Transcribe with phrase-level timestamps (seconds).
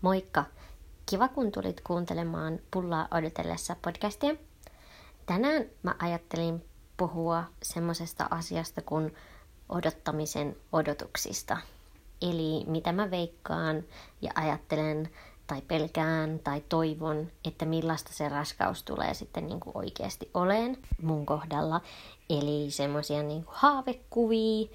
[0.00, 0.44] Moikka!
[1.06, 4.34] Kiva kun tulit kuuntelemaan Pullaa odotellessa podcastia.
[5.26, 6.64] Tänään mä ajattelin
[6.96, 9.14] puhua semmoisesta asiasta kuin
[9.68, 11.56] odottamisen odotuksista.
[12.22, 13.84] Eli mitä mä veikkaan
[14.22, 15.10] ja ajattelen
[15.46, 21.26] tai pelkään tai toivon, että millaista se raskaus tulee sitten niin kuin oikeasti oleen mun
[21.26, 21.80] kohdalla.
[22.30, 24.68] Eli semmoisia niin haavekuvia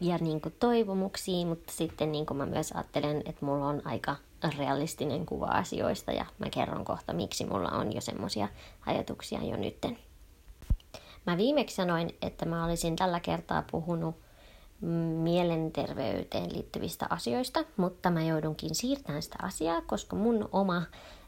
[0.00, 4.16] ja niin kuin toivomuksia, mutta sitten niin kuin mä myös ajattelen, että mulla on aika
[4.58, 8.48] realistinen kuva asioista ja mä kerron kohta, miksi mulla on jo semmoisia
[8.86, 9.98] ajatuksia jo nytten.
[11.26, 14.16] Mä viimeksi sanoin, että mä olisin tällä kertaa puhunut
[15.22, 20.82] mielenterveyteen liittyvistä asioista, mutta mä joudunkin siirtämään sitä asiaa, koska mun oma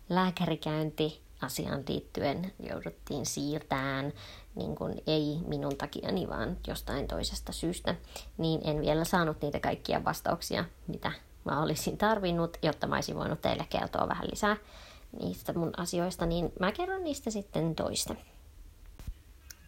[0.09, 4.13] lääkärikäynti asiaan liittyen jouduttiin siirtämään,
[4.55, 7.95] niin kun ei minun takiani, vaan jostain toisesta syystä,
[8.39, 11.13] niin en vielä saanut niitä kaikkia vastauksia, mitä
[11.45, 14.57] mä olisin tarvinnut, jotta mä olisin voinut teille kertoa vähän lisää
[15.21, 18.15] niistä mun asioista, niin mä kerron niistä sitten toista.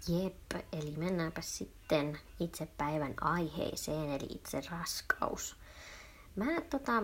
[0.09, 0.35] Jep,
[0.73, 5.57] eli mennäänpä sitten itse päivän aiheeseen, eli itse raskaus.
[6.37, 7.03] Mä tota,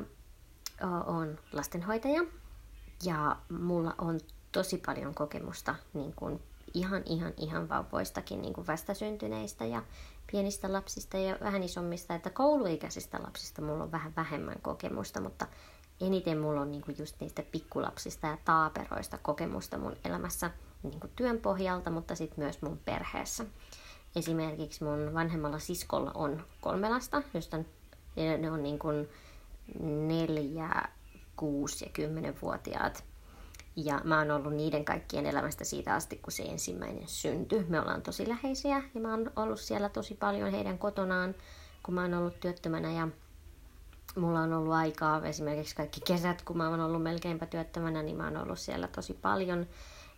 [1.06, 2.24] oon lastenhoitaja
[3.04, 4.20] ja mulla on
[4.52, 6.42] tosi paljon kokemusta niin kuin
[6.74, 9.82] ihan, ihan, ihan vauvoistakin niin kuin vastasyntyneistä ja
[10.30, 15.46] pienistä lapsista ja vähän isommista, että kouluikäisistä lapsista mulla on vähän vähemmän kokemusta, mutta
[16.00, 20.50] eniten mulla on niin kuin just niistä pikkulapsista ja taaperoista kokemusta mun elämässä
[20.82, 23.44] niin kuin työn pohjalta, mutta sitten myös mun perheessä.
[24.16, 27.58] Esimerkiksi mun vanhemmalla siskolla on kolme lasta, josta
[28.38, 29.08] ne on niin kuin
[30.06, 30.70] neljä,
[31.36, 33.04] kuusi ja kymmenenvuotiaat.
[33.76, 37.64] Ja mä oon ollut niiden kaikkien elämästä siitä asti, kun se ensimmäinen syntyi.
[37.68, 41.34] Me ollaan tosi läheisiä ja mä oon ollut siellä tosi paljon heidän kotonaan,
[41.82, 43.08] kun mä oon ollut työttömänä ja
[44.16, 48.24] mulla on ollut aikaa esimerkiksi kaikki kesät, kun mä oon ollut melkeinpä työttömänä, niin mä
[48.24, 49.66] oon ollut siellä tosi paljon.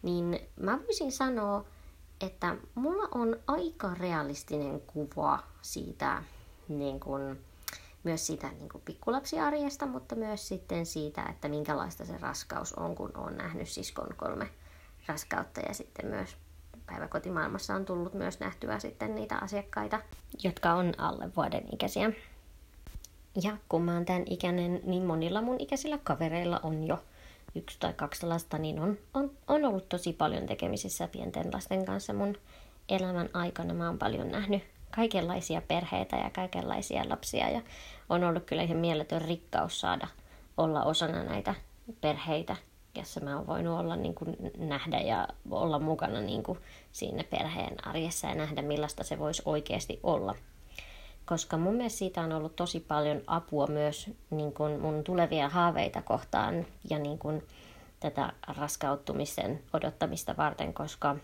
[0.02, 1.64] Niin mä voisin sanoa,
[2.20, 6.22] että mulla on aika realistinen kuva siitä
[6.68, 7.38] niin kun,
[8.04, 13.10] myös siitä niin kuin pikkulapsiarjesta, mutta myös sitten siitä, että minkälaista se raskaus on, kun
[13.16, 14.48] on nähnyt siskon kolme
[15.06, 16.36] raskautta ja sitten myös
[16.86, 20.00] päiväkotimaailmassa on tullut myös nähtyä sitten niitä asiakkaita,
[20.44, 22.12] jotka on alle vuoden ikäisiä.
[23.42, 27.04] Ja kun mä oon tämän ikäinen, niin monilla mun ikäisillä kavereilla on jo
[27.54, 32.12] yksi tai kaksi lasta, niin on, on, on ollut tosi paljon tekemisissä pienten lasten kanssa
[32.12, 32.36] mun
[32.88, 33.74] elämän aikana.
[33.74, 34.62] Mä oon paljon nähnyt
[34.96, 37.62] kaikenlaisia perheitä ja kaikenlaisia lapsia ja
[38.08, 40.08] on ollut kyllä ihan mieletön rikkaus saada
[40.56, 41.54] olla osana näitä
[42.00, 42.56] perheitä,
[42.94, 46.58] jossa mä oon voinut olla niin kuin nähdä ja olla mukana niin kuin
[46.92, 50.34] siinä perheen arjessa ja nähdä millaista se voisi oikeasti olla.
[51.24, 56.02] Koska mun mielestä siitä on ollut tosi paljon apua myös niin kuin mun tulevia haaveita
[56.02, 57.42] kohtaan ja niin kuin
[58.00, 61.16] tätä raskauttumisen odottamista varten, koska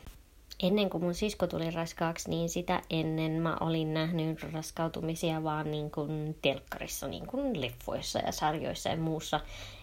[0.63, 5.91] ennen kuin mun sisko tuli raskaaksi, niin sitä ennen mä olin nähnyt raskautumisia vaan niin
[5.91, 9.41] kuin telkkarissa, niin kuin leffoissa ja sarjoissa ja muussa.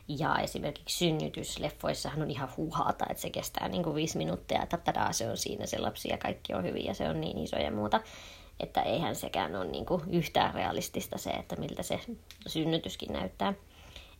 [0.08, 5.14] Ja esimerkiksi synnytysleffoissahan on ihan huuhaata, että se kestää niin kuin viisi minuuttia, että tadaa,
[5.14, 7.72] se on siinä se lapsi ja kaikki on hyvin ja se on niin iso ja
[7.72, 8.02] muuta.
[8.60, 12.00] Että eihän sekään ole niin kuin yhtään realistista se, että miltä se
[12.48, 13.54] synnytyskin näyttää.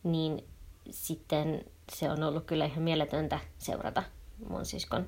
[0.04, 0.44] Niin
[0.90, 4.04] sitten se on ollut kyllä ihan mieletöntä seurata
[4.50, 5.08] mun siskon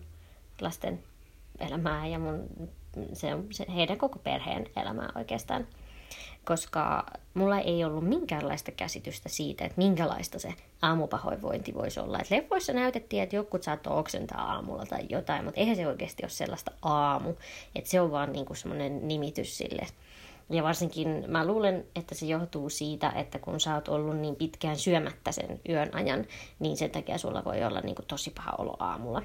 [0.61, 1.03] lasten
[1.59, 2.49] elämää ja mun,
[3.13, 5.67] se se, heidän koko perheen elämää oikeastaan.
[6.45, 12.19] Koska mulla ei ollut minkäänlaista käsitystä siitä, että minkälaista se aamupahoinvointi voisi olla.
[12.19, 16.29] Et leffoissa näytettiin, että jotkut saattoi oksentaa aamulla tai jotain, mutta eihän se oikeasti ole
[16.29, 17.33] sellaista aamu.
[17.75, 19.87] Että se on vaan niinku semmoinen nimitys sille.
[20.49, 24.77] Ja varsinkin mä luulen, että se johtuu siitä, että kun sä oot ollut niin pitkään
[24.77, 26.25] syömättä sen yön ajan,
[26.59, 29.21] niin sen takia sulla voi olla niinku tosi paha olo aamulla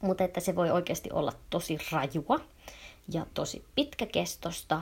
[0.00, 2.40] mutta että se voi oikeasti olla tosi rajua
[3.12, 4.80] ja tosi pitkäkestosta.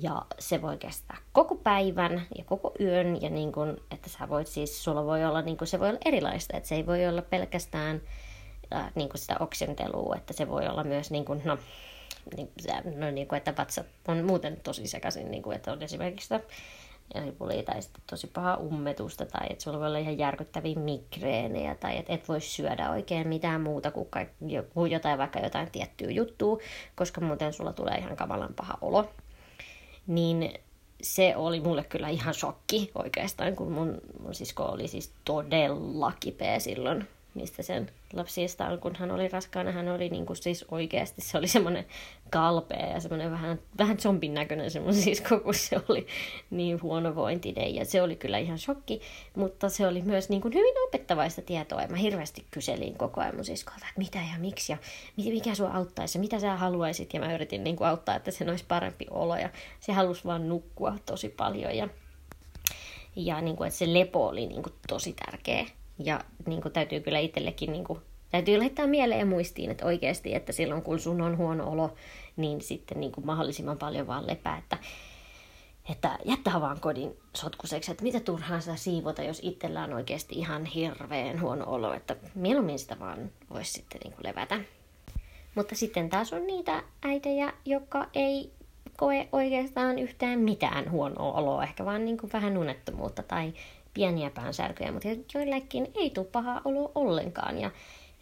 [0.00, 3.22] Ja se voi kestää koko päivän ja koko yön.
[3.22, 6.00] Ja niin kun, että sä voit siis, sulla voi olla, niin kun, se voi olla
[6.04, 8.00] erilaista, että se ei voi olla pelkästään
[8.74, 11.58] äh, niin kuin sitä oksentelua, että se voi olla myös niin kuin, no,
[12.36, 12.50] niin,
[12.96, 16.40] no, niin kuin, että vatsa on muuten tosi sekaisin, niin kuin, että on esimerkiksi sitä
[17.14, 21.98] ripuli tai sitten tosi paha ummetusta tai että sulla voi olla ihan järkyttäviä migreenejä tai
[21.98, 24.08] että et voi syödä oikein mitään muuta kuin
[24.46, 26.58] joku, jotain, vaikka jotain tiettyä juttua,
[26.94, 29.10] koska muuten sulla tulee ihan kamalan paha olo.
[30.06, 30.54] Niin
[31.02, 36.58] se oli mulle kyllä ihan shokki oikeastaan, kun mun, mun sisko oli siis todella kipeä
[36.58, 41.20] silloin mistä sen lapsista on, kun hän oli raskaana, hän oli niin kuin siis oikeasti,
[41.20, 41.86] se oli semmoinen
[42.32, 46.06] kalpea ja semmoinen vähän, vähän zombin näköinen semmoinen sisko, kun se oli
[46.50, 47.74] niin huonovointinen.
[47.74, 49.00] Ja se oli kyllä ihan shokki,
[49.36, 51.82] mutta se oli myös niin kuin hyvin opettavaista tietoa.
[51.82, 54.78] Ja mä hirveästi kyselin koko ajan mun siskolta, että mitä ja miksi ja
[55.16, 57.14] mikä sua auttaisi ja mitä sä haluaisit.
[57.14, 59.36] Ja mä yritin niin kuin auttaa, että sen olisi parempi olo.
[59.36, 59.50] Ja
[59.80, 61.88] se halusi vaan nukkua tosi paljon ja,
[63.16, 65.66] ja niin kuin, että se lepo oli niin kuin tosi tärkeä.
[65.98, 67.98] Ja niin kuin, täytyy kyllä itsellekin niin kuin,
[68.32, 71.94] täytyy laittaa mieleen ja muistiin, että oikeasti, että silloin kun sun on huono olo,
[72.36, 74.78] niin sitten niin kuin mahdollisimman paljon vaan lepää, että,
[75.90, 80.64] että jättää vaan kodin sotkuseksi, että mitä turhaan sitä siivota, jos itsellä on oikeasti ihan
[80.64, 84.60] hirveän huono olo, että mieluummin sitä vaan voisi sitten niin kuin levätä.
[85.54, 88.52] Mutta sitten taas on niitä äitejä, jotka ei
[88.96, 93.52] koe oikeastaan yhtään mitään huonoa oloa, ehkä vaan niin kuin vähän unettomuutta tai
[93.94, 97.60] pieniä päänsärkyjä, mutta joillekin ei tule paha olo ollenkaan.
[97.60, 97.70] Ja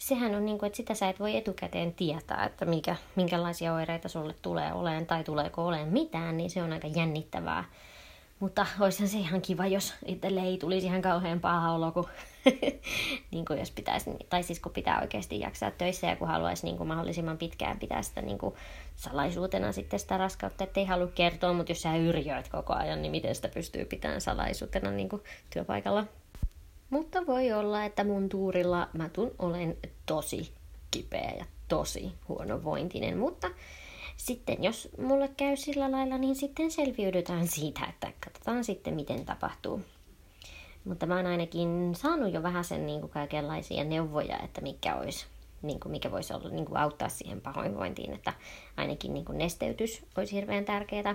[0.00, 4.08] sehän on niin kuin, että sitä sä et voi etukäteen tietää, että mikä, minkälaisia oireita
[4.08, 7.64] sulle tulee oleen tai tuleeko oleen mitään, niin se on aika jännittävää.
[8.38, 12.08] Mutta olisihan se ihan kiva, jos itselle ei tulisi ihan kauhean paha olo, kun,
[13.32, 16.76] niin kuin jos pitäisi, tai siis kun pitää oikeasti jaksaa töissä ja kun haluaisi niin
[16.76, 18.54] kuin mahdollisimman pitkään pitää sitä niin kuin
[18.96, 23.34] salaisuutena sitten sitä raskautta, ettei halua kertoa, mutta jos sä yrjöät koko ajan, niin miten
[23.34, 26.04] sitä pystyy pitämään salaisuutena niin kuin työpaikalla.
[26.90, 29.76] Mutta voi olla, että mun tuurilla mä tun olen
[30.06, 30.52] tosi
[30.90, 33.50] kipeä ja tosi huonovointinen, mutta
[34.16, 39.80] sitten jos mulle käy sillä lailla, niin sitten selviydytään siitä, että katsotaan sitten miten tapahtuu.
[40.84, 45.26] Mutta mä oon ainakin saanut jo vähän sen niin kuin kaikenlaisia neuvoja, että mikä olisi
[45.62, 48.32] niin kuin mikä voisi olla, niin kuin auttaa siihen pahoinvointiin, että
[48.76, 51.14] ainakin niin kuin nesteytys olisi hirveän tärkeää,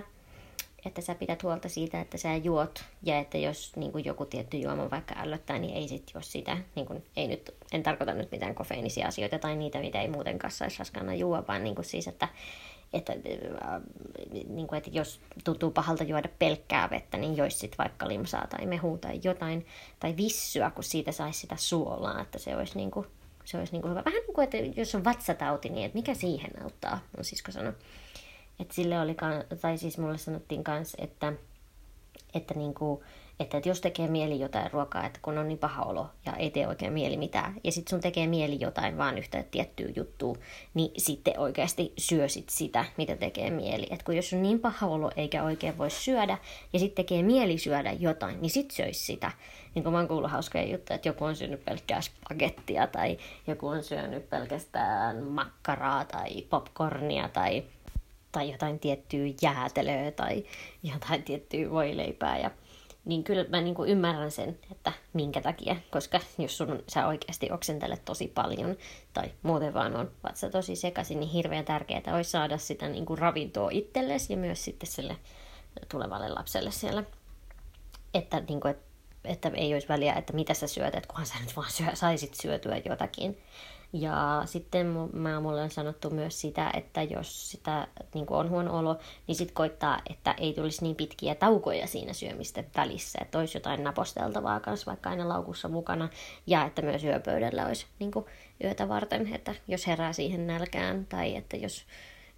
[0.86, 4.56] että sä pidät huolta siitä, että sä juot, ja että jos niin kuin joku tietty
[4.56, 6.58] juoma vaikka ällöttää, niin ei sit juo sitä.
[6.74, 10.50] Niin kuin, ei nyt, en tarkoita nyt mitään kofeiinisia asioita tai niitä, mitä ei muutenkaan
[10.50, 12.28] saisi raskaana juo, vaan niin kuin siis, että
[12.92, 13.82] että, äh,
[14.48, 18.66] niin kuin, että jos tuntuu pahalta juoda pelkkää vettä, niin jois sit vaikka limsaa tai
[18.66, 19.66] mehua tai jotain,
[20.00, 23.06] tai vissyä, kun siitä saisi sitä suolaa, että se olisi, niin kuin,
[23.44, 24.04] se olisi niin kuin hyvä.
[24.04, 27.72] Vähän niin kuin, että jos on vatsatauti, niin että mikä siihen auttaa, on sisko sanoi.
[28.60, 29.16] Että sille oli,
[29.60, 31.32] tai siis mulle sanottiin kanssa, että,
[32.34, 33.04] että niin kuin,
[33.40, 36.50] että, että jos tekee mieli jotain ruokaa, että kun on niin paha olo ja ei
[36.50, 40.36] tee oikein mieli mitään, ja sitten sun tekee mieli jotain vaan yhtä tiettyä juttua,
[40.74, 43.86] niin sitten oikeasti syösit sitä, mitä tekee mieli.
[43.90, 46.38] Että kun jos on niin paha olo eikä oikein voi syödä,
[46.72, 49.32] ja sitten tekee mieli syödä jotain, niin sit söis sitä.
[49.74, 53.68] Niin kuin mä oon kuullut hauskoja juttuja, että joku on syönyt pelkkää spagettia, tai joku
[53.68, 57.64] on syönyt pelkästään makkaraa, tai popcornia, tai
[58.36, 60.44] tai jotain tiettyä jäätelöä tai
[60.82, 62.38] jotain tiettyä voileipää.
[62.38, 62.50] Ja
[63.04, 67.52] niin kyllä mä niin kuin ymmärrän sen, että minkä takia, koska jos sun, sä oikeasti
[67.52, 68.76] oksentelet tosi paljon
[69.14, 73.18] tai muuten vaan on vatsa tosi sekaisin, niin hirveän tärkeää olisi saada sitä niin kuin
[73.18, 75.16] ravintoa itsellesi ja myös sitten sille
[75.88, 77.04] tulevalle lapselle siellä.
[78.14, 78.74] Että, niin kuin,
[79.24, 82.34] että ei olisi väliä, että mitä sä syöt, että kunhan sä nyt vaan syö, saisit
[82.34, 83.38] syötyä jotakin.
[84.00, 88.98] Ja sitten mä, mulle on sanottu myös sitä, että jos sitä niin on huono olo,
[89.26, 93.18] niin sitten koittaa, että ei tulisi niin pitkiä taukoja siinä syömisten välissä.
[93.22, 96.08] Että olisi jotain naposteltavaa kanssa vaikka aina laukussa mukana.
[96.46, 98.12] Ja että myös yöpöydällä olisi niin
[98.64, 101.84] yötä varten, että jos herää siihen nälkään tai että jos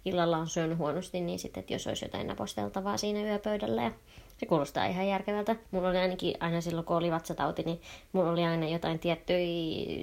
[0.05, 3.91] illalla on syönyt huonosti, niin sitten, että jos olisi jotain naposteltavaa siinä yöpöydällä ja
[4.37, 5.55] se kuulostaa ihan järkevältä.
[5.71, 7.81] Mulla oli ainakin aina silloin, kun oli vatsatauti, niin
[8.13, 9.39] mulla oli aina jotain tiettyjä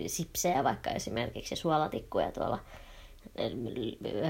[0.07, 2.59] sipsejä, vaikka esimerkiksi suolatikkuja tuolla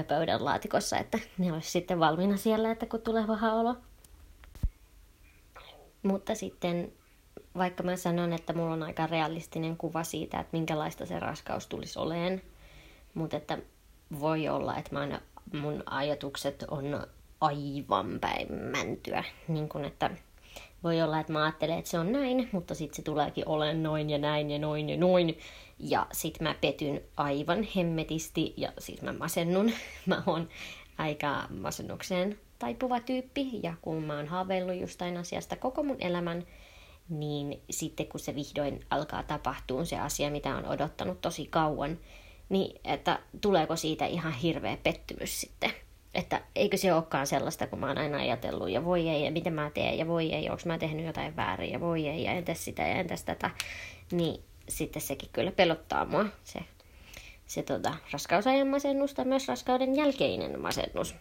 [0.07, 3.75] pöydän laatikossa, että ne olisi sitten valmiina siellä, että kun tulee paha olo.
[6.03, 6.91] Mutta sitten
[7.57, 11.99] vaikka mä sanon, että mulla on aika realistinen kuva siitä, että minkälaista se raskaus tulisi
[11.99, 12.41] oleen,
[13.13, 13.57] mutta että
[14.19, 15.19] voi olla, että mä
[15.53, 17.07] mun ajatukset on
[17.41, 19.23] aivan päin mäntyä.
[19.47, 20.09] Niin kun, että
[20.83, 24.09] voi olla, että mä ajattelen, että se on näin, mutta sitten se tuleekin olemaan noin
[24.09, 25.37] ja näin ja noin ja noin.
[25.79, 29.71] Ja sitten mä petyn aivan hemmetisti ja siis mä masennun.
[30.05, 30.49] Mä oon
[30.97, 36.45] aika masennukseen taipuva tyyppi ja kun mä oon haaveillut jostain asiasta koko mun elämän,
[37.09, 41.97] niin sitten kun se vihdoin alkaa tapahtua se asia, mitä on odottanut tosi kauan,
[42.49, 45.73] niin että tuleeko siitä ihan hirveä pettymys sitten
[46.17, 49.49] että eikö se olekaan sellaista, kun mä oon aina ajatellut, ja voi ei, ja mitä
[49.49, 52.65] mä teen, ja voi ei, onko mä tehnyt jotain väärin, ja voi ei, ja entäs
[52.65, 53.49] sitä, ja entäs tätä,
[54.11, 56.59] niin sitten sekin kyllä pelottaa mua, se,
[57.45, 61.15] se tota, raskausajan masennus tai myös raskauden jälkeinen masennus.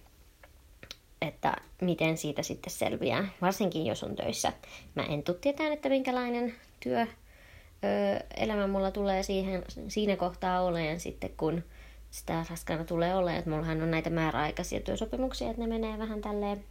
[1.23, 4.53] Että miten siitä sitten selviää, varsinkin jos on töissä.
[4.95, 7.07] Mä en tule tietää, että minkälainen työ
[8.37, 11.63] elämä mulla tulee siihen, siinä kohtaa oleen sitten, kun
[12.11, 13.39] sitä raskaana tulee olemaan.
[13.39, 16.65] Että mullahan on näitä määräaikaisia työsopimuksia, että ne menee vähän tälleen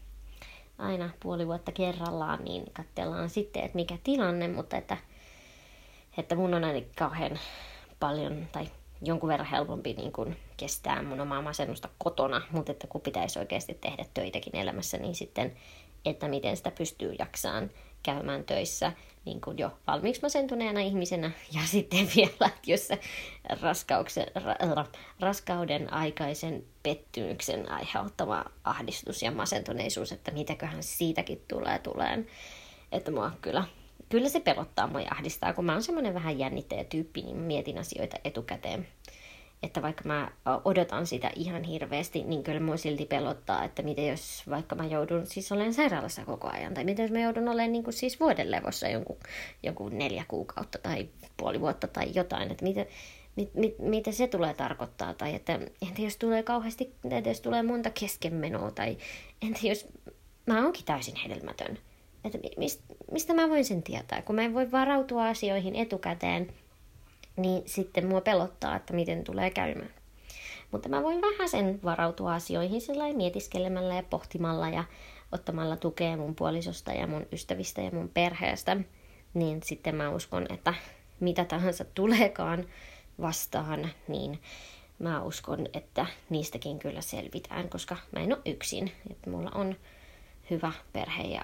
[0.77, 4.97] aina puoli vuotta kerrallaan, niin katsellaan sitten, että mikä tilanne, mutta että,
[6.17, 7.39] että mun on ainakin kauhean
[7.99, 8.67] paljon, tai
[9.01, 13.73] jonkun verran helpompi niin kuin kestää mun omaa masennusta kotona, mutta että kun pitäisi oikeasti
[13.73, 15.55] tehdä töitäkin elämässä, niin sitten,
[16.05, 17.71] että miten sitä pystyy jaksaan
[18.05, 18.91] käymään töissä
[19.25, 21.31] niin kuin jo valmiiksi masentuneena ihmisenä.
[21.53, 22.99] Ja sitten vielä, jos se
[24.75, 24.85] ra,
[25.19, 32.27] raskauden aikaisen pettymyksen aiheuttama ahdistus ja masentuneisuus, että mitäköhän siitäkin tulee tuleen.
[32.91, 33.63] Että mua kyllä,
[34.09, 37.77] kyllä se pelottaa mua ja ahdistaa, kun mä oon semmoinen vähän jännittäjä tyyppi, niin mietin
[37.77, 38.87] asioita etukäteen
[39.65, 40.31] että vaikka mä
[40.65, 45.25] odotan sitä ihan hirveästi, niin kyllä mua silti pelottaa, että miten jos vaikka mä joudun
[45.25, 48.51] siis olemaan sairaalassa koko ajan, tai miten jos mä joudun olemaan niin kuin siis vuoden
[48.51, 49.17] levossa jonkun,
[49.63, 52.85] jonkun neljä kuukautta tai puoli vuotta tai jotain, että mitä,
[53.35, 57.63] mit, mit, mitä se tulee tarkoittaa, tai että entä jos tulee kauheasti, entä jos tulee
[57.63, 58.97] monta keskenmenoa, tai
[59.41, 59.87] entä jos
[60.45, 61.77] mä oonkin täysin hedelmätön,
[62.23, 66.53] että mistä, mistä mä voin sen tietää, kun mä en voi varautua asioihin etukäteen,
[67.37, 69.93] niin sitten mua pelottaa, että miten tulee käymään.
[70.71, 74.83] Mutta mä voin vähän sen varautua asioihin sillä mietiskelemällä ja pohtimalla ja
[75.31, 78.77] ottamalla tukea mun puolisosta ja mun ystävistä ja mun perheestä.
[79.33, 80.73] Niin sitten mä uskon, että
[81.19, 82.65] mitä tahansa tuleekaan
[83.21, 84.39] vastaan, niin
[84.99, 88.91] mä uskon, että niistäkin kyllä selvitään, koska mä en ole yksin.
[89.11, 89.75] Että mulla on
[90.49, 91.41] hyvä perhe ja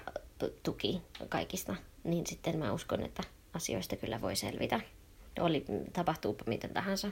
[0.62, 3.22] tuki kaikista, niin sitten mä uskon, että
[3.54, 4.80] asioista kyllä voi selvitä
[5.40, 7.10] oli, tapahtuupa miten tahansa.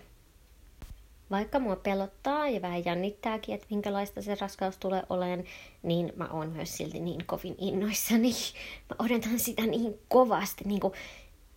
[1.30, 5.44] Vaikka mua pelottaa ja vähän jännittääkin, että minkälaista se raskaus tulee olemaan,
[5.82, 8.32] niin mä oon myös silti niin kovin innoissani.
[8.88, 10.94] Mä odotan sitä niin kovasti, niin kuin,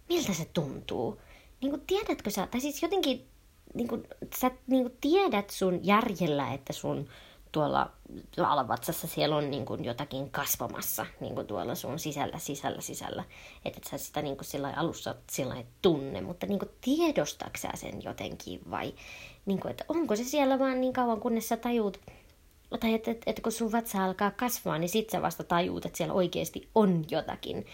[0.09, 1.21] miltä se tuntuu.
[1.61, 3.27] Niin kuin, tiedätkö sä, tai siis jotenkin
[3.73, 4.07] niin kuin,
[4.39, 7.09] sä niin kuin, tiedät sun järjellä, että sun
[7.53, 7.91] tuolla
[8.37, 13.23] alavatsassa siellä on niin kuin jotakin kasvamassa niin kuin tuolla sun sisällä, sisällä, sisällä.
[13.65, 17.69] Että et sä sitä niin kuin sillä alussa sillä tunne, mutta niin kuin tiedostatko sä
[17.75, 18.93] sen jotenkin vai
[19.45, 22.01] niin kuin, että onko se siellä vaan niin kauan, kunnes sä tajuut,
[22.79, 25.97] tai että, että, että kun sun vatsa alkaa kasvaa, niin sit sä vasta tajuut, että
[25.97, 27.65] siellä oikeasti on jotakin.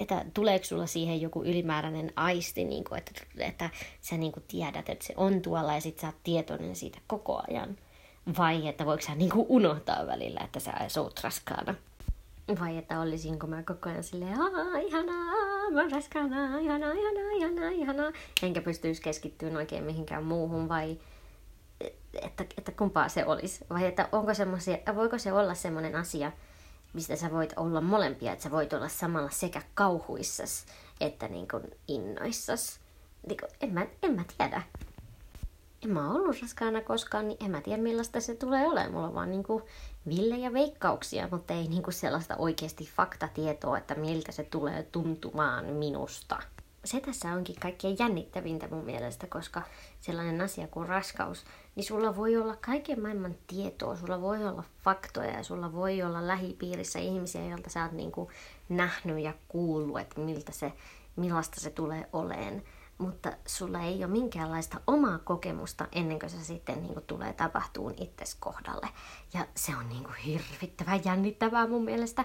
[0.00, 4.88] Että tuleeko sulla siihen joku ylimääräinen aisti, niin kuin, että, että sä niin kuin tiedät,
[4.88, 7.76] että se on tuolla ja sit sä oot tietoinen siitä koko ajan.
[8.38, 11.74] Vai että voiko sä niinku unohtaa välillä, että sä oot raskaana?
[12.60, 17.70] Vai että olisinko mä koko ajan silleen, aah, ihanaa, mä oon raskaana, ihanaa, ihanaa, ihanaa,
[17.70, 18.12] ihanaa.
[18.42, 20.98] Enkä pystyisi keskittymään oikein mihinkään muuhun, vai
[22.22, 23.64] että, että kumpaa se olisi?
[23.70, 24.32] Vai että onko
[24.94, 26.32] voiko se olla semmoinen asia,
[26.92, 30.66] mistä sä voit olla molempia, että sä voit olla samalla sekä kauhuissas
[31.00, 31.48] että niin
[31.88, 32.80] innoissas.
[33.26, 34.62] Niin kuin, en, mä, en mä tiedä
[35.84, 38.92] en mä ollut raskaana koskaan, niin en mä tiedä millaista se tulee olemaan.
[38.92, 39.62] Mulla on vaan niinku
[40.08, 46.38] villejä veikkauksia, mutta ei niinku sellaista oikeasti faktatietoa, että miltä se tulee tuntumaan minusta.
[46.84, 49.62] Se tässä onkin kaikkein jännittävintä mun mielestä, koska
[50.00, 51.44] sellainen asia kuin raskaus,
[51.74, 56.26] niin sulla voi olla kaiken maailman tietoa, sulla voi olla faktoja ja sulla voi olla
[56.26, 58.30] lähipiirissä ihmisiä, joilta sä oot niinku
[58.68, 60.72] nähnyt ja kuullut, että miltä se,
[61.16, 62.62] millaista se tulee oleen
[62.98, 67.94] mutta sulla ei ole minkäänlaista omaa kokemusta ennen kuin se sitten niin kuin, tulee tapahtuun
[68.00, 68.88] itses kohdalle.
[69.34, 72.24] Ja se on niin kuin, hirvittävän jännittävää mun mielestä,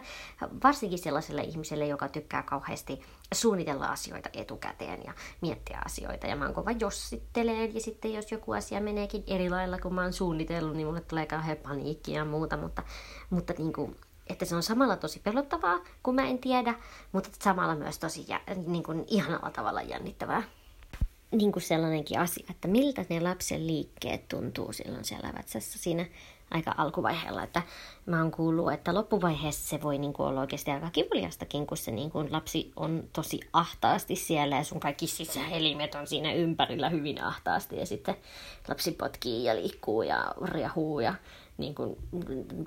[0.64, 3.02] varsinkin sellaiselle ihmiselle, joka tykkää kauheasti
[3.34, 6.28] suunnitella asioita etukäteen ja miettiä asioita.
[6.28, 10.02] Ja mä oon kova jossitteleen, ja sitten jos joku asia meneekin eri lailla kuin mä
[10.02, 12.84] oon suunnitellut, niin mulle tulee kauhean paniikki ja muuta, mutta,
[13.30, 13.96] mutta niin kuin,
[14.28, 16.74] että se on samalla tosi pelottavaa, kun mä en tiedä,
[17.12, 18.26] mutta samalla myös tosi
[18.68, 20.44] niin kuin, ihanalla tavalla jännittävää
[21.34, 26.06] niin kuin sellainenkin asia, että miltä ne lapsen liikkeet tuntuu silloin siellä vatsassa siinä
[26.52, 27.44] aika alkuvaiheella.
[27.44, 27.62] Että
[28.06, 31.92] mä oon kuullut, että loppuvaiheessa se voi niin kuin olla oikeasti aika kivuliastakin, kun se
[31.92, 37.24] niin kuin lapsi on tosi ahtaasti siellä ja sun kaikki sisäelimet on siinä ympärillä hyvin
[37.24, 38.16] ahtaasti ja sitten
[38.68, 41.16] lapsi potkii ja liikkuu ja riahuu ja
[41.58, 41.98] niin kuin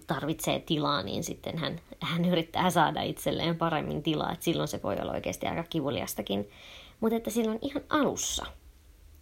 [0.07, 4.33] tarvitsee tilaa, niin sitten hän, hän yrittää saada itselleen paremmin tilaa.
[4.33, 6.51] Että silloin se voi olla oikeasti aika kivuliastakin
[7.01, 8.47] mutta että silloin ihan alussa,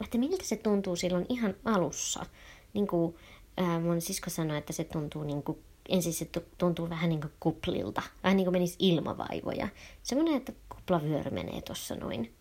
[0.04, 2.26] että miltä se tuntuu silloin ihan alussa.
[2.74, 3.16] Niin kuin
[3.56, 7.32] ää, mun sisko sanoi, että se tuntuu niin kuin, ensin se tuntuu vähän niin kuin
[7.40, 9.68] kuplilta, vähän niin kuin menisi ilmavaivoja.
[10.02, 12.34] Semmoinen, että kuplavyöry menee tuossa noin.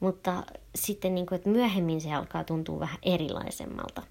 [0.00, 4.02] Mutta sitten, niin kuin, että myöhemmin se alkaa tuntua vähän erilaisemmalta.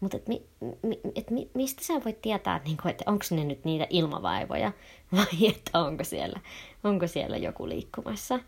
[0.00, 0.42] Mutta et mi,
[0.82, 4.72] mi, et mi, mistä sä voit tietää, että, niinku, että onko ne nyt niitä ilmavaivoja
[5.16, 6.40] vai että onko siellä,
[6.84, 8.40] onko siellä joku liikkumassa?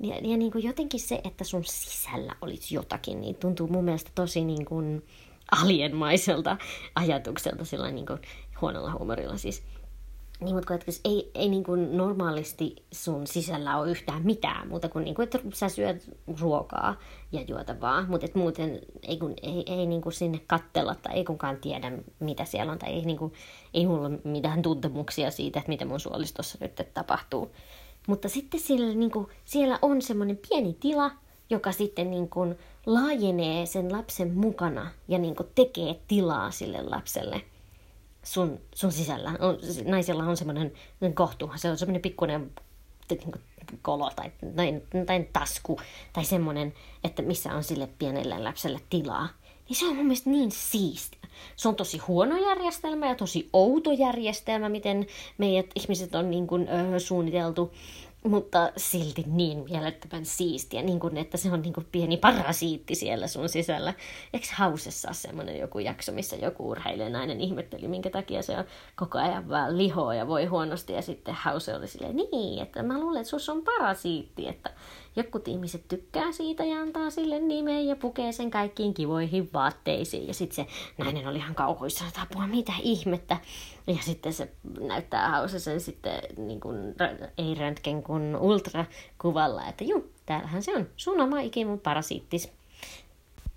[0.00, 4.10] Ja, ja niin kuin jotenkin se, että sun sisällä olisi jotakin, niin tuntuu mun mielestä
[4.14, 5.02] tosi niin kuin
[5.62, 6.56] alienmaiselta
[6.94, 8.18] ajatukselta sillä niin kuin
[8.60, 9.62] huonolla huumorilla siis.
[10.40, 15.04] Niin, mutta että ei, ei niin kuin normaalisti sun sisällä ole yhtään mitään muuta kuin,
[15.04, 16.10] niin kuin että sä syöt
[16.40, 16.96] ruokaa
[17.32, 21.24] ja juotavaa, mutta että muuten ei, kun, ei, ei niin kuin sinne kattella tai ei
[21.24, 23.32] kukaan tiedä, mitä siellä on, tai ei, niin kuin,
[23.74, 27.50] ei mulla ole mitään tuntemuksia siitä, että mitä mun suolistossa nyt tapahtuu.
[28.08, 31.10] Mutta sitten siellä, niin kuin, siellä on semmoinen pieni tila,
[31.50, 37.42] joka sitten niin kuin, laajenee sen lapsen mukana ja niin kuin, tekee tilaa sille lapselle–
[38.24, 39.30] sun, sun sisällä.
[39.30, 40.72] On, naisella on semmoinen
[41.14, 42.50] kohtu, se on semmoinen pikkuinen
[43.82, 45.80] kolo tai, tai, tai tasku
[46.12, 49.28] tai semmoinen, että missä on sille pienelle lapselle tilaa.
[49.68, 51.20] Niin se on mun mielestä niin siistiä.
[51.56, 55.06] Se on tosi huono järjestelmä ja tosi outo järjestelmä, miten
[55.38, 57.72] meidät ihmiset on niin kuin, ö, suunniteltu
[58.24, 63.26] mutta silti niin mielettömän siistiä, niin kuin, että se on niin kuin pieni parasiitti siellä
[63.26, 63.94] sun sisällä.
[64.32, 66.76] Eikö Hausessa ole semmoinen joku jakso, missä joku
[67.10, 68.64] nainen ihmetteli, minkä takia se on
[68.96, 73.00] koko ajan vaan lihoa ja voi huonosti, ja sitten Hause oli silleen, niin, että mä
[73.00, 74.70] luulen, että sus on parasiitti, että
[75.16, 80.28] Jotkut ihmiset tykkää siitä ja antaa sille nimen ja pukee sen kaikkiin kivoihin vaatteisiin.
[80.28, 80.66] Ja sitten se
[80.98, 83.36] nainen oli ihan kauhuissa, että apua, mitä ihmettä.
[83.86, 86.94] Ja sitten se näyttää hausa sen sitten niin kuin,
[87.38, 90.86] ei röntgen kuin ultrakuvalla, että juu, täällähän se on.
[90.96, 92.52] Sun oma ikimun parasiittis.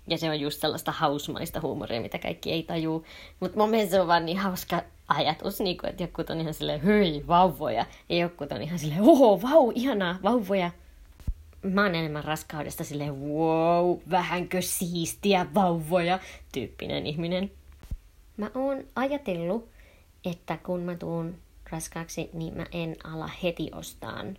[0.06, 3.04] Ja se on just sellaista hausmaista huumoria, mitä kaikki ei tajuu.
[3.40, 6.84] Mutta mun mielestä se on vaan niin hauska ajatus, niin että joku on ihan silleen,
[6.84, 7.86] hyi, vauvoja.
[8.08, 10.70] Ja joku on ihan silleen, oho, vau, ihanaa, vauvoja
[11.62, 16.18] mä oon enemmän raskaudesta silleen, wow, vähänkö siistiä vauvoja
[16.52, 17.50] tyyppinen ihminen.
[18.36, 19.68] Mä oon ajatellut,
[20.24, 21.34] että kun mä tuun
[21.70, 24.38] raskaaksi, niin mä en ala heti ostaan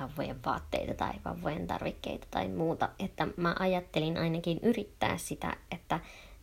[0.00, 2.88] vauvojen vaatteita tai vauvojen tarvikkeita tai muuta.
[2.98, 6.00] Että mä ajattelin ainakin yrittää sitä, että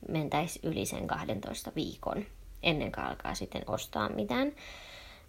[0.10, 2.26] mentäis yli sen 12 viikon
[2.64, 4.52] ennen kuin alkaa sitten ostaa mitään.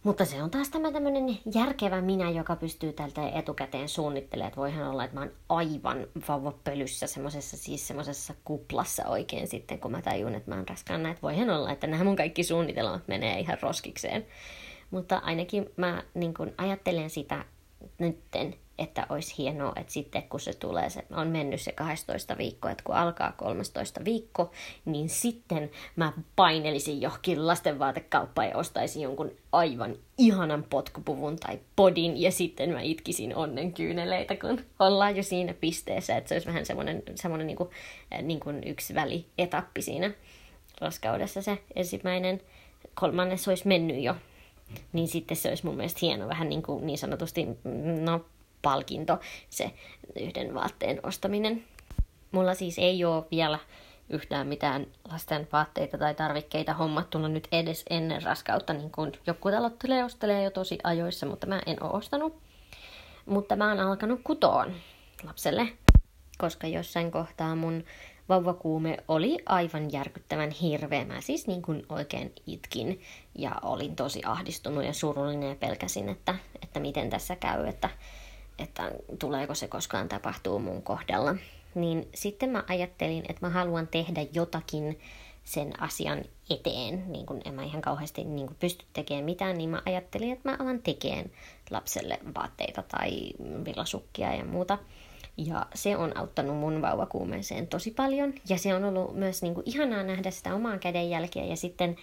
[0.03, 4.89] Mutta se on taas tämä tämmöinen järkevä minä, joka pystyy tältä etukäteen suunnittelemaan, että voihan
[4.89, 10.35] olla, että mä oon aivan vauvapölyssä semmoisessa siis semmoisessa kuplassa oikein sitten, kun mä tajun,
[10.35, 14.27] että mä oon raskaana, että voihan olla, että nämä mun kaikki suunnitelmat menee ihan roskikseen.
[14.91, 17.45] Mutta ainakin mä niin kun ajattelen sitä
[17.99, 22.71] nytten, että olisi hienoa, että sitten kun se tulee, se on mennyt se 12 viikkoa,
[22.71, 24.51] että kun alkaa 13 viikko,
[24.85, 32.31] niin sitten mä painelisin johonkin lastenvaatekauppaan ja ostaisin jonkun aivan ihanan potkupuvun tai podin ja
[32.31, 37.03] sitten mä itkisin onnen kyyneleitä, kun ollaan jo siinä pisteessä, että se olisi vähän semmoinen,
[37.15, 37.71] semmoinen niin kuin,
[38.23, 40.11] niin kuin yksi välietappi siinä
[40.81, 42.41] raskaudessa se ensimmäinen,
[42.95, 44.15] kolmannes olisi mennyt jo,
[44.93, 47.47] niin sitten se olisi mun mielestä hieno vähän niin, kuin niin sanotusti,
[48.01, 48.25] no
[48.63, 49.19] palkinto,
[49.51, 49.71] se
[50.21, 51.65] yhden vaatteen ostaminen.
[52.33, 53.59] Mulla siis ei ole vielä
[54.09, 60.05] yhtään mitään lasten vaatteita tai tarvikkeita hommattuna nyt edes ennen raskautta, niin kuin joku aloittelee
[60.05, 62.37] ostelee jo tosi ajoissa, mutta mä en ole ostanut.
[63.27, 64.73] Mutta mä oon alkanut kutoon
[65.25, 65.69] lapselle,
[66.39, 67.85] koska jossain kohtaa mun
[68.29, 71.05] vauvakuume oli aivan järkyttävän hirveä.
[71.05, 73.01] Mä siis niin kuin oikein itkin
[73.39, 77.91] ja olin tosi ahdistunut ja surullinen ja pelkäsin, että, että miten tässä käy, että
[78.59, 81.37] että tuleeko se koskaan tapahtuu mun kohdalla.
[81.75, 84.99] Niin sitten mä ajattelin, että mä haluan tehdä jotakin
[85.45, 89.71] sen asian eteen, niin kun en mä ihan kauheasti niin kun pysty tekemään mitään, niin
[89.71, 91.31] mä ajattelin, että mä alan tekemään
[91.71, 93.31] lapselle vaatteita tai
[93.65, 94.79] villasukkia ja muuta.
[95.37, 98.35] Ja se on auttanut mun vauvakuumeeseen tosi paljon.
[98.49, 101.45] Ja se on ollut myös niin kuin, ihanaa nähdä sitä omaa kädenjälkeä.
[101.45, 101.97] Ja sitten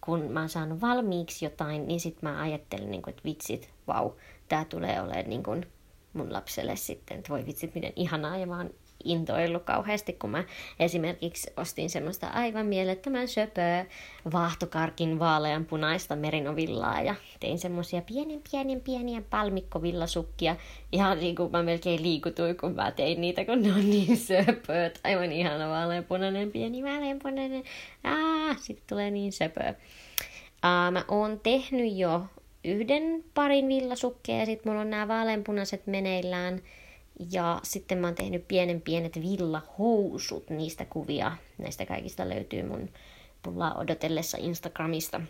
[0.00, 4.10] kun mä oon saanut valmiiksi jotain, niin sitten mä ajattelin, niin kuin, että vitsit, vau,
[4.48, 5.66] tää tulee olemaan niin kuin,
[6.12, 8.70] mun lapselle sitten, että voi vitsit miten ihanaa ja mä oon
[9.04, 10.44] intoillut kauheasti, kun mä
[10.78, 13.86] esimerkiksi ostin semmoista aivan mielettömän söpöä
[14.32, 20.56] vaahtokarkin vaaleanpunaista merinovillaa ja tein semmoisia pienen pienen pieniä palmikkovillasukkia.
[20.92, 25.00] Ihan niin kuin mä melkein liikutuin, kun mä tein niitä, kun ne on niin söpöt.
[25.04, 27.64] Aivan ihana vaaleanpunainen, pieni vaaleanpunainen.
[28.04, 29.74] Ah, sitten tulee niin söpöä.
[30.64, 32.22] Uh, mä oon tehnyt jo
[32.64, 36.62] yhden parin villasukkeja ja sitten mulla on nämä vaaleanpunaiset meneillään.
[37.30, 41.32] Ja sitten mä oon tehnyt pienen pienet villahousut, niistä kuvia.
[41.58, 42.88] Näistä kaikista löytyy mun
[43.42, 45.20] pullaa odotellessa Instagramista.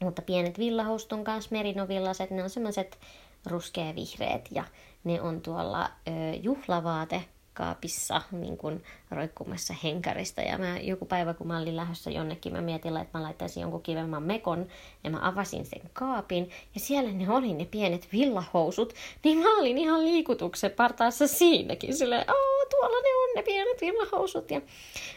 [0.00, 2.98] Mutta pienet villahousut on kanssa merinovillaset, ne on semmoiset
[3.46, 4.64] ruskeavihreät ja
[5.04, 6.10] ne on tuolla ö,
[6.42, 7.24] juhlavaate
[7.56, 10.40] kaapissa niin kuin roikkumassa henkarista.
[10.40, 13.82] Ja mä joku päivä, kun mä olin lähdössä jonnekin, mä mietin, että mä laittaisin jonkun
[13.82, 14.66] kivemman mekon
[15.04, 16.50] ja mä avasin sen kaapin.
[16.74, 18.92] Ja siellä ne oli ne pienet villahousut,
[19.24, 21.96] niin mä olin ihan liikutuksen partaassa siinäkin.
[21.96, 22.26] Silleen,
[22.70, 24.50] tuolla ne on ne pienet villahousut.
[24.50, 24.60] Ja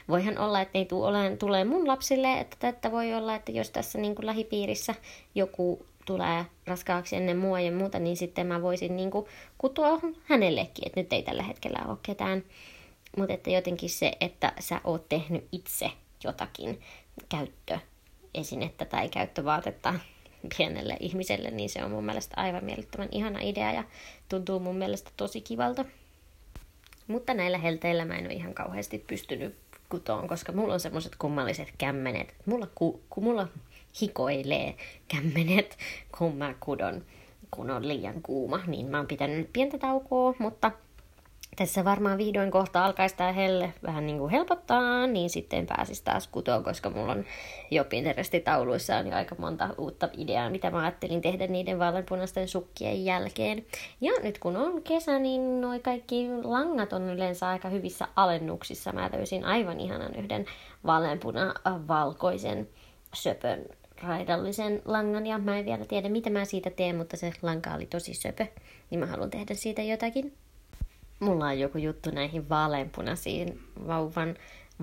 [0.10, 4.00] voihan olla, että ne tule, tulee mun lapsille, että, että voi olla, että jos tässä
[4.00, 4.96] niin kuin lähipiirissä
[5.36, 9.26] joku tulee raskaaksi ennen mua ja muuta, niin sitten mä voisin niin kuin
[9.58, 12.44] kutoa hänellekin, että nyt ei tällä hetkellä ole ketään.
[13.18, 15.92] Mutta että jotenkin se, että sä oot tehnyt itse
[16.24, 16.82] jotakin
[17.30, 19.94] käyttöesinettä tai käyttövaatetta
[20.58, 23.84] pienelle ihmiselle, niin se on mun mielestä aivan miellyttävän ihana idea ja
[24.30, 25.86] tuntuu mun mielestä tosi kivalta.
[27.08, 29.56] Mutta näillä helteillä mä en ole ihan kauheasti pystynyt
[29.90, 32.36] kutoon, koska mulla on semmoiset kummalliset kämmenet.
[32.46, 33.48] Mulla, ku, ku, mulla
[34.02, 34.76] hikoilee
[35.08, 35.78] kämmenet,
[36.18, 37.06] kun mä kudon,
[37.52, 38.60] kun on liian kuuma.
[38.68, 40.72] Niin mä oon pitänyt pientä taukoa, mutta
[41.56, 46.28] tässä varmaan vihdoin kohta alkaisi tämä helle vähän niin kuin helpottaa, niin sitten pääsis taas
[46.28, 47.26] kutoon, koska mulla on
[47.72, 53.06] jo Pinterest-tauluissa on jo aika monta uutta ideaa, mitä mä ajattelin tehdä niiden vaaleanpunaisten sukkien
[53.06, 53.66] jälkeen.
[54.02, 58.92] Ja nyt kun on kesä, niin noi kaikki langat on yleensä aika hyvissä alennuksissa.
[58.92, 60.46] Mä löysin aivan ihanan yhden
[60.86, 62.68] vaaleanpuna-valkoisen
[63.14, 63.66] söpön
[64.04, 67.86] raidallisen langan ja mä en vielä tiedä mitä mä siitä teen, mutta se lanka oli
[67.86, 68.46] tosi söpö,
[68.90, 70.34] niin mä haluan tehdä siitä jotakin.
[71.20, 74.36] Mulla on joku juttu näihin vaaleanpunaisiin vauvan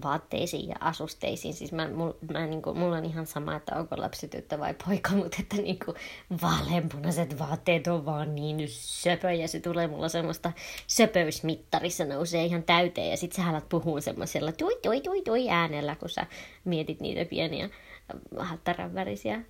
[0.03, 1.55] vaatteisiin ja asusteisiin.
[1.55, 4.75] Siis mä, mul, mä, niin kuin, mulla on ihan sama, että onko lapsi tyttö vai
[4.87, 5.97] poika, mutta että niin kuin,
[6.43, 10.53] vaaleanpunaiset vaatteet on vaan niin söpö ja se tulee mulla semmoista
[10.87, 15.97] söpöysmittarissa nousee ihan täyteen ja sit sä alat puhua semmoisella tui tui tui tui äänellä,
[15.97, 16.27] kun sä
[16.65, 17.71] mietit niitä pieniä
[18.39, 19.43] hattarän värisiä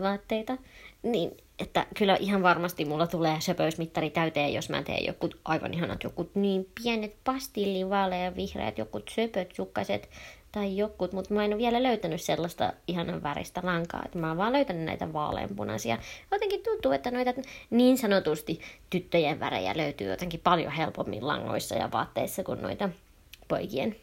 [0.00, 0.56] vaatteita.
[1.02, 6.02] Niin, että kyllä ihan varmasti mulla tulee söpöysmittari täyteen, jos mä teen joku aivan ihanat,
[6.02, 10.08] joku niin pienet pastillivaalea vihreät, joku söpöt, sukkaset
[10.52, 14.36] tai jokut, mutta mä en ole vielä löytänyt sellaista ihanan väristä lankaa, että mä oon
[14.36, 15.98] vaan löytänyt näitä vaaleanpunaisia.
[16.30, 17.34] Jotenkin tuntuu, että noita
[17.70, 18.60] niin sanotusti
[18.90, 22.88] tyttöjen värejä löytyy jotenkin paljon helpommin langoissa ja vaatteissa kuin noita
[23.48, 23.96] poikien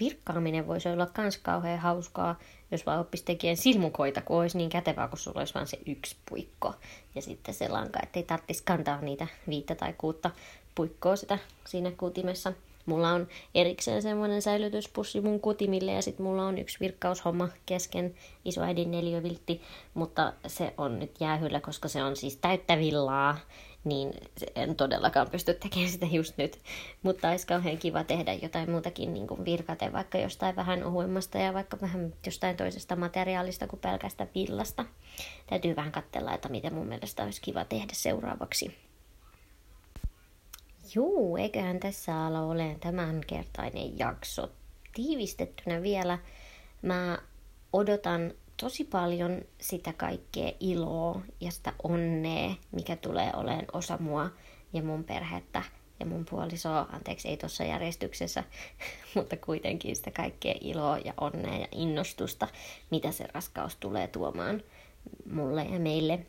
[0.00, 2.38] virkkaaminen voisi olla myös kauhean hauskaa,
[2.70, 6.16] jos vaan oppisi tekemään silmukoita, kun olisi niin kätevää, kun sulla olisi vain se yksi
[6.28, 6.74] puikko.
[7.14, 10.30] Ja sitten se lanka, ettei tarvitsisi kantaa niitä viittä tai kuutta
[10.74, 12.52] puikkoa sitä siinä kutimessa.
[12.86, 18.90] Mulla on erikseen semmoinen säilytyspussi mun kutimille ja sitten mulla on yksi virkkaushomma kesken isoäidin
[18.90, 19.62] neljöviltti,
[19.94, 23.38] mutta se on nyt jäähyllä, koska se on siis täyttä villaa
[23.84, 24.12] niin
[24.54, 26.58] en todellakaan pysty tekemään sitä just nyt.
[27.02, 31.54] Mutta olisi kauhean kiva tehdä jotain muutakin niin kuin virkate, vaikka jostain vähän ohuimmasta ja
[31.54, 34.84] vaikka vähän jostain toisesta materiaalista kuin pelkästä villasta.
[35.46, 38.76] Täytyy vähän katsella, että mitä mun mielestä olisi kiva tehdä seuraavaksi.
[40.94, 44.50] Juu, eiköhän tässä ala ole tämänkertainen jakso.
[44.94, 46.18] Tiivistettynä vielä,
[46.82, 47.18] mä
[47.72, 54.30] odotan tosi paljon sitä kaikkea iloa ja sitä onnea, mikä tulee olemaan osa mua
[54.72, 55.62] ja mun perhettä
[56.00, 58.44] ja mun puolisoa, anteeksi ei tuossa järjestyksessä,
[59.14, 62.48] mutta kuitenkin sitä kaikkea iloa ja onnea ja innostusta,
[62.90, 64.62] mitä se raskaus tulee tuomaan
[65.32, 66.26] mulle ja meille.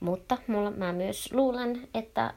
[0.00, 2.34] Mutta mulla, mä myös luulen, että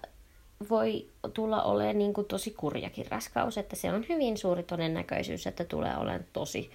[0.69, 5.65] voi tulla olemaan niin kuin tosi kurjakin raskaus, että se on hyvin suuri todennäköisyys, että
[5.65, 6.71] tulee olemaan tosi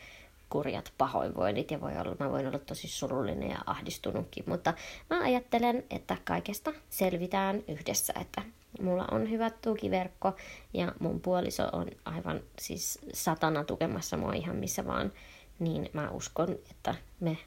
[0.50, 4.74] kurjat pahoinvoinnit ja voi olla, mä voin olla tosi surullinen ja ahdistunutkin, mutta
[5.10, 8.42] mä ajattelen, että kaikesta selvitään yhdessä, että
[8.80, 10.32] mulla on hyvä tukiverkko
[10.74, 15.12] ja mun puoliso on aivan siis satana tukemassa mua ihan missä vaan,
[15.58, 17.38] niin mä uskon, että me,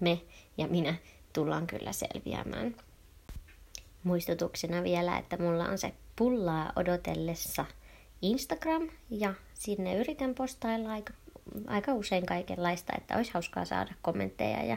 [0.00, 0.20] me
[0.58, 0.94] ja minä
[1.32, 2.76] tullaan kyllä selviämään.
[4.04, 7.64] Muistutuksena vielä, että mulla on se pullaa odotellessa
[8.22, 11.12] Instagram ja sinne yritän postailla aika
[11.66, 14.76] aika usein kaikenlaista, että olisi hauskaa saada kommentteja ja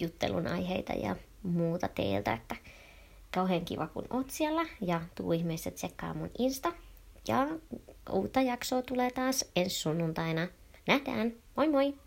[0.00, 2.56] juttelun aiheita ja muuta teiltä, että
[3.34, 6.72] kauhean kiva kun oot siellä ja tuu ihmeessä tsekkaa mun Insta.
[7.28, 7.46] Ja
[8.10, 10.48] uutta jaksoa tulee taas ensi sunnuntaina.
[10.86, 12.03] Nähdään, moi moi!